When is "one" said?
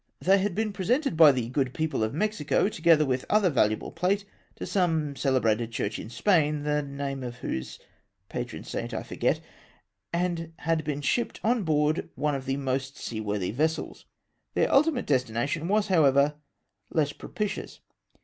12.15-12.33